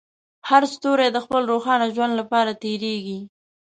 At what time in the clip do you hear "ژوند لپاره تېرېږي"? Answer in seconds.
1.95-3.19